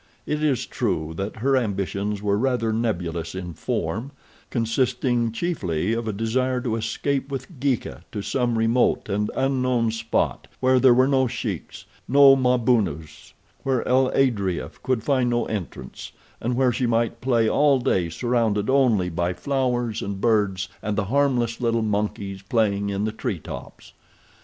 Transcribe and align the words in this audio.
It 0.25 0.41
is 0.43 0.65
true 0.65 1.13
that 1.17 1.35
her 1.35 1.55
ambitions 1.55 2.23
were 2.23 2.35
rather 2.39 2.73
nebulous 2.73 3.35
in 3.35 3.53
form, 3.53 4.09
consisting 4.49 5.31
chiefly 5.31 5.93
of 5.93 6.07
a 6.07 6.11
desire 6.11 6.59
to 6.61 6.75
escape 6.75 7.29
with 7.29 7.59
Geeka 7.59 8.01
to 8.11 8.23
some 8.23 8.57
remote 8.57 9.09
and 9.09 9.29
unknown 9.35 9.91
spot 9.91 10.47
where 10.59 10.79
there 10.79 10.95
were 10.95 11.07
no 11.07 11.27
Sheiks, 11.27 11.85
no 12.07 12.35
Mabunus—where 12.35 13.87
El 13.87 14.09
Adrea 14.15 14.71
could 14.81 15.03
find 15.03 15.29
no 15.29 15.45
entrance, 15.45 16.13
and 16.41 16.55
where 16.55 16.71
she 16.71 16.87
might 16.87 17.21
play 17.21 17.47
all 17.47 17.77
day 17.77 18.09
surrounded 18.09 18.71
only 18.71 19.09
by 19.09 19.33
flowers 19.33 20.01
and 20.01 20.19
birds 20.19 20.67
and 20.81 20.97
the 20.97 21.05
harmless 21.13 21.61
little 21.61 21.83
monkeys 21.83 22.41
playing 22.41 22.89
in 22.89 23.05
the 23.05 23.11
tree 23.11 23.37
tops. 23.37 23.93